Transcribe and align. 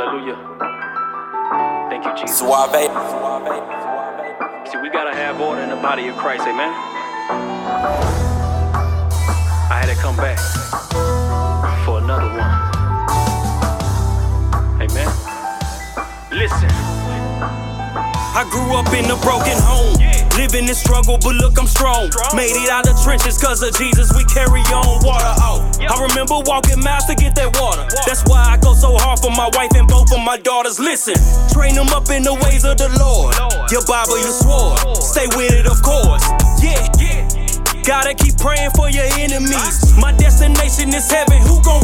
Hallelujah. 0.00 0.38
Thank 1.90 2.06
you, 2.06 2.12
Jesus. 2.16 2.38
Suave. 2.38 2.72
See, 4.66 4.78
we 4.78 4.88
gotta 4.88 5.14
have 5.14 5.38
order 5.38 5.60
in 5.60 5.68
the 5.68 5.76
body 5.76 6.08
of 6.08 6.16
Christ, 6.16 6.44
amen. 6.44 6.72
I 9.68 9.76
had 9.78 9.94
to 9.94 10.00
come 10.00 10.16
back 10.16 10.38
for 11.84 11.98
another 11.98 12.30
one. 12.32 12.48
Amen. 14.80 15.08
Listen. 16.32 16.70
I 18.32 18.48
grew 18.50 18.74
up 18.76 18.90
in 18.94 19.04
a 19.10 19.16
broken 19.20 19.58
home. 19.60 20.09
Living 20.40 20.68
in 20.68 20.74
struggle, 20.74 21.18
but 21.20 21.36
look, 21.36 21.60
I'm 21.60 21.66
strong. 21.66 22.08
Made 22.32 22.56
it 22.56 22.70
out 22.70 22.88
of 22.88 22.96
trenches 23.04 23.36
cause 23.36 23.60
of 23.60 23.76
Jesus, 23.76 24.08
we 24.16 24.24
carry 24.24 24.64
on 24.72 25.04
water 25.04 25.34
out. 25.36 25.60
I 25.76 26.00
remember 26.00 26.40
walking 26.48 26.80
miles 26.80 27.04
to 27.12 27.14
get 27.14 27.34
that 27.36 27.52
water. 27.60 27.84
That's 28.08 28.24
why 28.24 28.40
I 28.40 28.56
go 28.56 28.72
so 28.72 28.96
hard 28.96 29.20
for 29.20 29.28
my 29.36 29.52
wife 29.52 29.68
and 29.76 29.86
both 29.86 30.08
of 30.16 30.24
my 30.24 30.38
daughters. 30.38 30.80
Listen, 30.80 31.12
train 31.52 31.74
them 31.74 31.92
up 31.92 32.08
in 32.08 32.22
the 32.22 32.32
ways 32.32 32.64
of 32.64 32.80
the 32.80 32.88
Lord. 32.96 33.36
Your 33.68 33.84
Bible, 33.84 34.16
your 34.16 34.32
sword. 34.32 34.80
Stay 34.96 35.28
with 35.36 35.52
it, 35.52 35.68
of 35.68 35.76
course. 35.84 36.24
Yeah. 36.64 36.88
Gotta 37.84 38.14
keep 38.14 38.36
praying 38.40 38.70
for 38.72 38.88
your 38.88 39.08
enemies. 39.20 39.92
My 40.00 40.12
destination 40.12 40.88
is 40.96 41.10
heaven. 41.10 41.36
Who 41.44 41.60
gon' 41.60 41.79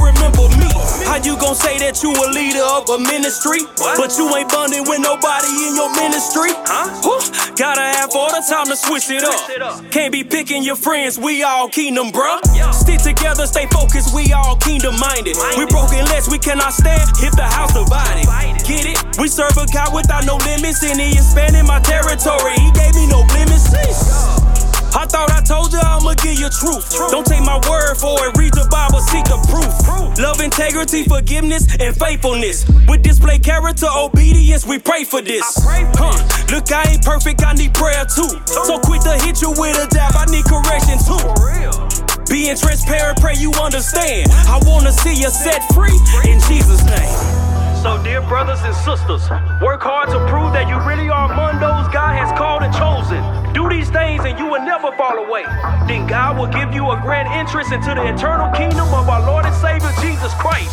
you 1.27 1.35
gon' 1.43 1.59
say 1.59 1.75
that 1.83 2.07
you 2.07 2.15
a 2.15 2.27
leader 2.31 2.63
of 2.63 2.87
a 2.87 3.03
ministry, 3.03 3.59
but 3.99 4.15
you 4.15 4.31
ain't 4.39 4.47
bonding 4.47 4.87
with 4.87 5.03
nobody 5.03 5.51
in 5.67 5.75
your 5.75 5.91
ministry? 5.99 6.55
Huh? 6.63 6.87
Gotta 7.59 7.83
have 7.83 8.15
all 8.15 8.31
the 8.31 8.47
time 8.47 8.71
to 8.71 8.77
switch 8.79 9.11
it 9.11 9.27
up. 9.27 9.35
Can't 9.91 10.15
be 10.15 10.23
picking 10.23 10.63
your 10.63 10.79
friends. 10.79 11.19
We 11.19 11.43
all 11.43 11.69
kingdom, 11.69 12.15
bruh. 12.15 12.39
Stick 12.71 13.03
together, 13.03 13.47
stay 13.51 13.67
focused. 13.75 14.15
We 14.15 14.31
all 14.33 14.55
kingdom 14.57 14.95
minded. 15.03 15.35
We 15.59 15.67
broken 15.67 16.07
less, 16.07 16.31
we 16.31 16.39
cannot 16.39 16.73
stand. 16.73 17.11
Hit 17.19 17.35
the 17.35 17.43
house 17.43 17.75
divided. 17.75 18.63
Get 18.63 18.87
it? 18.87 18.99
We 19.19 19.27
serve 19.27 19.59
a 19.59 19.67
God 19.75 19.91
without 19.99 20.23
no 20.31 20.39
limits, 20.47 20.87
and 20.87 21.01
He 21.01 21.19
expanding 21.19 21.67
my 21.67 21.83
territory. 21.83 22.46
Integrity, 30.47 31.03
forgiveness, 31.03 31.67
and 31.81 31.91
faithfulness. 31.99 32.65
We 32.89 32.99
display 32.99 33.39
character, 33.39 33.87
obedience. 33.91 34.65
We 34.65 34.79
pray 34.79 35.03
for 35.03 35.21
this. 35.21 35.43
Huh. 35.99 36.15
Look, 36.55 36.71
I 36.71 36.95
ain't 36.95 37.03
perfect. 37.03 37.43
I 37.43 37.53
need 37.55 37.75
prayer 37.75 38.07
too. 38.07 38.31
So 38.47 38.79
quick 38.79 39.03
to 39.03 39.19
hit 39.27 39.43
you 39.43 39.51
with 39.51 39.75
a 39.75 39.87
dab. 39.91 40.15
I 40.15 40.25
need 40.31 40.47
correction 40.47 41.03
too. 41.03 41.19
Being 42.31 42.57
transparent, 42.57 43.21
pray 43.21 43.35
you 43.35 43.51
understand. 43.59 44.31
I 44.47 44.63
wanna 44.63 44.93
see 44.93 45.15
you 45.15 45.31
set 45.31 45.63
free 45.75 45.99
in 46.31 46.39
Jesus' 46.47 46.83
name. 46.87 47.47
So, 47.83 48.03
dear 48.03 48.21
brothers 48.23 48.59
and 48.63 48.75
sisters, 48.75 49.23
work 49.63 49.83
hard 49.83 50.11
to 50.11 50.19
prove 50.31 50.53
that 50.55 50.67
you 50.67 50.75
really 50.83 51.09
are 51.11 51.31
among 51.31 51.61
things 53.97 54.25
and 54.29 54.39
you 54.39 54.47
will 54.47 54.61
never 54.61 54.93
fall 54.93 55.17
away. 55.17 55.45
Then 55.89 56.07
God 56.07 56.37
will 56.37 56.53
give 56.53 56.75
you 56.77 56.91
a 56.93 57.01
grand 57.01 57.29
entrance 57.33 57.73
into 57.73 57.97
the 57.97 58.05
eternal 58.13 58.53
kingdom 58.53 58.93
of 58.93 59.09
our 59.09 59.25
Lord 59.25 59.47
and 59.47 59.57
Savior 59.57 59.91
Jesus 60.05 60.33
Christ. 60.37 60.69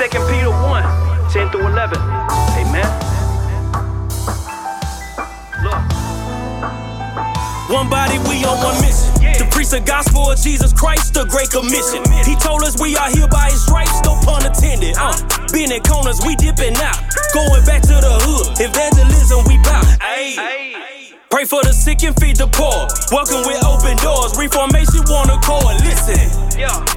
2 0.00 0.08
Peter 0.32 0.48
1 0.48 1.28
10 1.28 1.50
through 1.50 1.68
11. 1.68 1.98
Amen. 2.56 2.88
Look. 5.60 5.98
One 7.68 7.90
body, 7.90 8.16
we 8.24 8.40
on 8.48 8.56
one 8.64 8.80
mission. 8.80 9.12
To 9.36 9.44
preach 9.52 9.68
the 9.68 9.84
gospel 9.84 10.30
of 10.30 10.40
Jesus 10.40 10.72
Christ, 10.72 11.12
the 11.12 11.28
great 11.28 11.52
commission. 11.52 12.00
He 12.24 12.34
told 12.40 12.64
us 12.64 12.80
we 12.80 12.96
are 12.96 13.10
here 13.10 13.28
by 13.28 13.52
his 13.52 13.60
stripes, 13.60 14.00
no 14.08 14.16
pun 14.24 14.46
intended. 14.46 14.96
Uh, 14.96 15.12
being 15.52 15.70
in 15.70 15.82
corners, 15.84 16.16
we 16.24 16.32
dipping 16.40 16.74
out. 16.80 16.96
Going 17.36 17.60
back 17.68 17.82
to 17.84 17.96
the 18.00 18.14
hood, 18.24 18.56
evangelism, 18.56 19.17
and 22.04 22.14
feed 22.20 22.36
the 22.36 22.46
poor. 22.46 22.86
Welcome 23.10 23.42
with 23.48 23.62
open 23.64 23.96
doors. 23.98 24.36
Reformation 24.38 25.02
wanna 25.08 25.38
call. 25.42 25.64
Listen. 25.82 26.20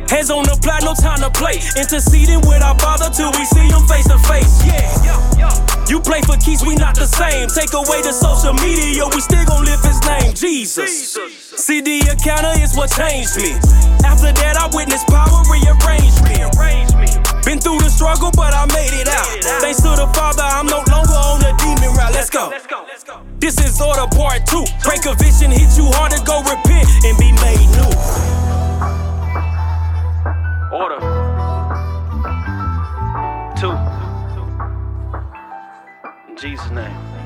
Hands 0.09 0.29
on 0.29 0.43
the 0.43 0.57
plow, 0.61 0.79
no 0.83 0.93
time 0.93 1.21
to 1.21 1.31
play. 1.31 1.61
Interceding 1.77 2.41
with 2.43 2.61
our 2.61 2.77
Father 2.77 3.09
till 3.09 3.31
we 3.33 3.45
see 3.45 3.65
him 3.65 3.81
face 3.87 4.07
to 4.09 4.17
face. 4.27 4.51
Yeah. 4.65 5.51
You 5.87 5.99
play 5.99 6.21
for 6.21 6.37
keys, 6.37 6.63
we 6.63 6.75
not 6.75 6.95
the 6.95 7.05
same. 7.05 7.47
Take 7.51 7.73
away 7.73 8.01
the 8.01 8.13
social 8.13 8.53
media, 8.63 9.07
we 9.11 9.19
still 9.19 9.43
gon' 9.45 9.65
live 9.65 9.81
his 9.83 9.99
name, 10.07 10.33
Jesus. 10.33 11.17
CD 11.57 11.99
encounter 12.07 12.53
is 12.61 12.75
what 12.75 12.91
changed 12.91 13.37
me. 13.37 13.57
After 14.07 14.31
that, 14.31 14.55
I 14.57 14.69
witnessed 14.75 15.07
power 15.07 15.43
rearrange 15.51 16.19
me. 16.23 16.41
Been 17.43 17.59
through 17.59 17.79
the 17.79 17.89
struggle, 17.89 18.31
but 18.37 18.53
I 18.53 18.65
made 18.69 18.93
it 18.93 19.00
This 23.81 23.89
is 23.89 23.97
order 23.97 24.15
part 24.15 24.45
two. 24.45 24.63
Pray 24.81 24.97
conviction 24.99 25.49
hit 25.49 25.75
you 25.75 25.85
hard 25.85 26.11
to 26.11 26.23
go 26.23 26.39
repent 26.43 26.87
and 27.03 27.17
be 27.17 27.31
made 27.41 27.67
new. 27.73 27.89
Order. 30.71 30.99
Two. 33.57 33.73
In 36.29 36.37
Jesus' 36.37 36.69
name. 36.69 37.20